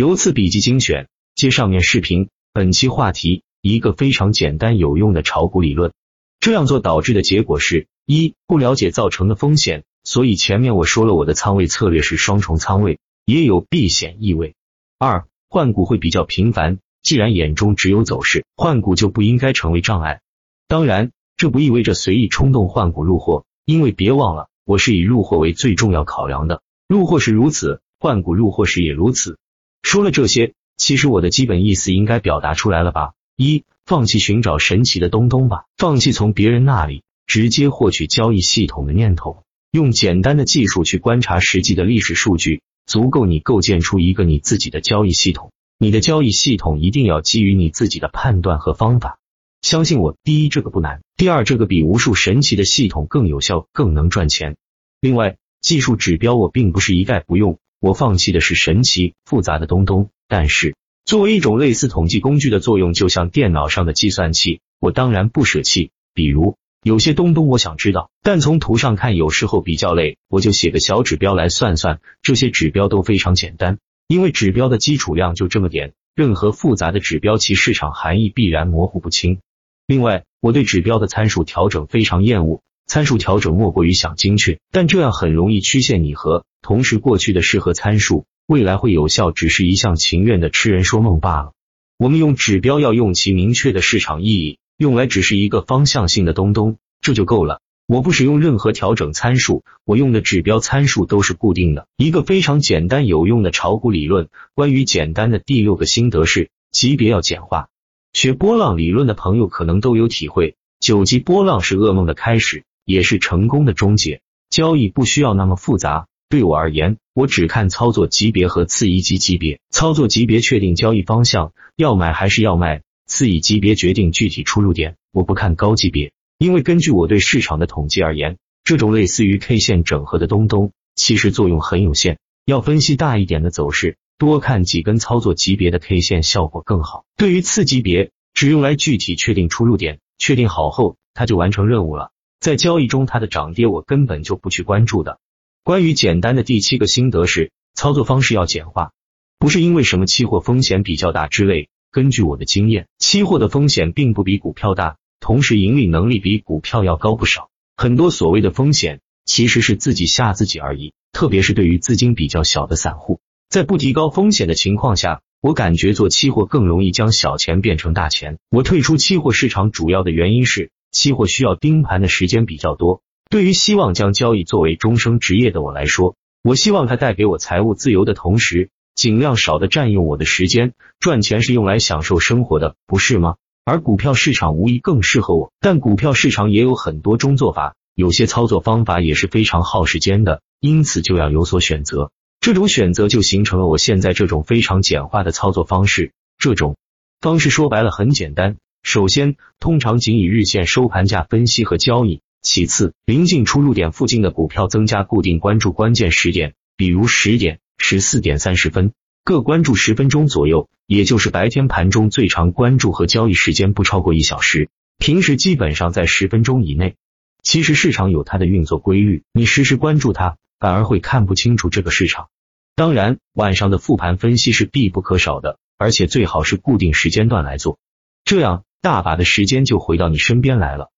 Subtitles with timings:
[0.00, 2.30] 由此笔记精选，接上面视频。
[2.54, 5.92] 本期话题：一个非常简单有用的炒股理论。
[6.38, 14.54] 这样做导致的结果是：一、不了解造成的风险，所以前面我说了我的仓位策略是双重仓位，也有避险意味。
[14.98, 20.22] 二、换股会比较频繁，既然眼中只有走势，换股就不应该成为障碍。
[20.66, 26.62] 当然，这不意味着随意冲动换股入货，因为别忘了，我是以入货为最重要考量的。
[26.88, 29.36] 入货是如此，换股入货时也如此。
[29.82, 33.12] 说了这些，其实我的基本意思应该表达出来了吧？
[33.36, 45.50] 一，放弃寻找神奇的东东吧，放弃从别人那里直接获取交易系统的念头，用简单的技术去观察实际的历史数据，足够你构建出一个你自己的交易系统。
[45.78, 49.18] 你的交易系统一定要基于你自己的判断和方法。
[49.62, 54.56] 相信我，第一，这个不难；第二，这个比无数神奇的系统更有效，更能赚钱。
[55.00, 57.58] 另外，技术指标我并不是一概不用。
[57.80, 60.76] 我放弃的是神奇复杂的东东，但是
[61.06, 65.90] 作为一种类似统计工具的作用，就像电脑上的计算器，我当然不舍弃。
[66.12, 72.00] 比如有些东东我想知道，但从图上看有时候比较累，我就写个小指标来算算。
[72.20, 73.78] 这些指标都非常简单，
[74.08, 79.40] 因为指标的基础量就这么点，任何复杂的指标其市场含义必然模糊不清。
[79.86, 82.60] 另外，我对指标的参数调整非常厌恶。
[82.86, 86.44] 参数调整莫过于想精确，但这样很容易曲线拟合。
[86.62, 91.52] 同时，过去的适合参数，未来会有效，只是一向情愿的痴人说梦罢了。
[91.98, 97.60] 我们用指标要用其明确的市场意义，用来只是一个方向性的东东，这就够了。
[97.86, 101.88] 我不使用任何调整参数，我用的指标参数都是固定的。
[101.96, 104.28] 一个非常简单有用的炒股理论。
[104.54, 107.68] 关于简单的第六个心得是，级别要简化。
[108.12, 112.64] 学波浪理论的朋友可能都有体会，九级波浪是噩梦的开始。
[112.86, 114.20] 也是成功的终结。
[114.48, 116.08] 交易不需要那么复杂。
[116.30, 119.58] 对我而言，我只看操作级别和次一级级别。
[119.70, 124.94] 操作级别确定交易方向，要买还是要卖；次一级别决定具体出入点。
[125.12, 132.20] 我不看高级别，因为根据我对市场的统计而言，这种类似于 K 线整合的东东，其实作用很有限。
[132.44, 137.06] 要分析大一点的走势，多看几根操作级别的 K 线效果更好。
[137.16, 142.12] 对于次级别，只用来具体确定出入点，确定好后，它就完成任务了。
[142.38, 145.18] 在交易中，它的涨跌我根本就不去关注的。
[145.62, 148.92] 关于简单的第七个心得是，操作方式要简化，
[149.38, 151.68] 不是因为什么期货风险比较大之类。
[151.92, 157.50] 根据我的经验，期货的风险并不比股票大，同时盈利能力比股票要高不少。
[157.76, 160.94] 很多所谓的风险，其实是自己吓自己而已。
[161.12, 163.20] 特别是对于资金比较小的散户，
[163.50, 168.38] 在不提高风险的情况下，我感觉做期货更容易将小钱变成大钱。
[168.50, 170.70] 我退出期货市场主要的原因是。
[170.92, 173.00] 期货需要盯盘的时间比较多，
[173.30, 180.72] 对于希望将交易作为终生职业的我来说，我希望它带给我财务自由的同时，尽量少的占用我的时间。
[180.98, 183.36] 赚钱是用来享受生活的，不是吗？
[183.64, 192.10] 而股票市场无疑更适合我，但股票市场也有很多种做法，有些操作方法也是非常耗时间的，因此就要有所选择。
[192.40, 196.10] 这种选择就形成了我现在这种非常简化的操作方式。
[196.36, 196.76] 这种
[197.20, 198.56] 方式说白了很简单。
[198.82, 202.22] 首先，通常仅以日线收盘价分析和交易。
[202.42, 208.92] 其次，临近出入点附近的股票增加固定关注关键时点，比如十点、十四点三十分，
[209.24, 216.96] 各关注十分钟左右，也就是白天盘中最长关注和交易时间不超过一小时，平时基本上在十分钟以内。
[217.42, 222.28] 其实市场有它的运作规律，你时时关注它，反而会看不清楚这个市场。
[222.74, 227.78] 当然，晚上的复盘分析是必不可少的，而且最好是固定时间段来做，
[228.24, 228.64] 这样。
[228.82, 230.90] 大把的时间就回到你身边来了，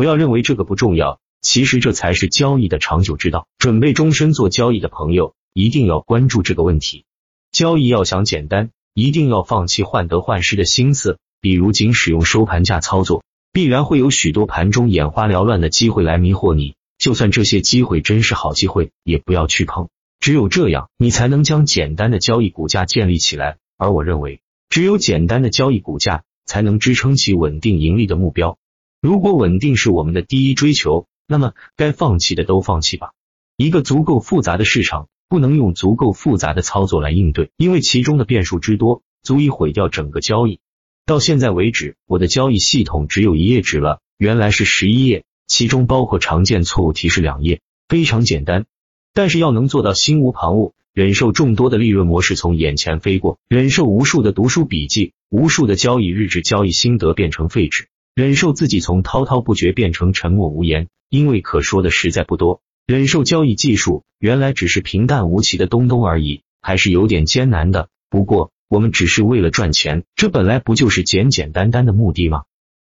[0.00, 3.46] 不要认为这个不重要，其实这才是交易的长久之道。
[3.58, 7.04] 准备终身做交易的朋友，一定要关注这个问题。
[7.52, 13.22] 交易要想简单，一定要放弃患得患失的心思，比如仅使用收盘价操作，
[13.52, 16.76] 必然会有许多盘中眼花缭乱的机会来迷惑你。
[16.96, 19.90] 就算这些机会真是好机会，也不要去碰。
[20.18, 23.58] 只有这样，你才能将简单的交易骨架建立起来。
[23.76, 24.40] 而我认为，
[24.70, 26.22] 只有简单的交易骨架。
[26.46, 28.58] 才能支撑起稳定盈利的目标。
[29.00, 33.12] 如果稳定是我们的第一追求，那么该放弃的都放弃吧。
[33.56, 40.60] 一个足够复杂的市场，不能用足够复杂的操作来应对，因为其中的变数之多，足以毁掉整个交易。
[41.06, 48.66] 到现在为止，我的交易系统只有一页纸了，原来是十一页，其中包括常见错误提示两页，非常简单。
[49.14, 50.72] 但是要能做到心无旁骛。
[50.92, 62.60] 忍受众多的利润模式从眼前飞过，忍受无数的读书笔记、无数的交易日志、交易心得变成废纸，忍受自己从滔滔不绝变成沉默无言，因为可说的实在不多。
[62.86, 67.88] 忍受交易技术原来只是平淡无奇的东东而已，还是有点艰难的。
[68.08, 72.42] 不过我们只是为了赚钱，这本来不就是简简单单的目的吗？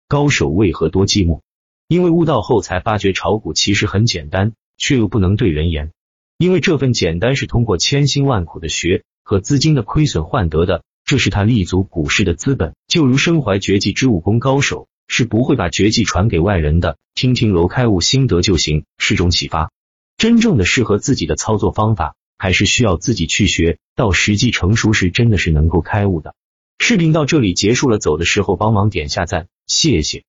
[0.09, 1.41] 高手为何多寂寞？
[1.89, 5.91] 因为悟道后才发觉炒股其实很简单，却又不能对人言。
[6.39, 12.75] 因为这份简单是通过千辛万苦的学和资金的亏损换得的，这是他立足股市的资本。
[12.87, 19.71] 就如身怀绝技之武功高手是不会把绝技传给外人的，听听楼开悟心得就行，是种启发。
[20.19, 26.35] 真正的适合自己的操作方法，还是需要自己去学，到时机成熟时，真的是能够开悟的。
[26.79, 30.25] 视频到这里结束了，走的时候帮忙点下赞，谢谢。